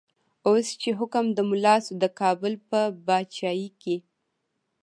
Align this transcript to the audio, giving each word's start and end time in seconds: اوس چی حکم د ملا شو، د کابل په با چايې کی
اوس 0.47 0.67
چی 0.81 0.89
حکم 0.99 1.25
د 1.33 1.39
ملا 1.49 1.75
شو، 1.85 1.93
د 2.03 2.05
کابل 2.19 2.53
په 2.69 2.79
با 3.05 3.17
چايې 3.35 3.69
کی 3.81 3.95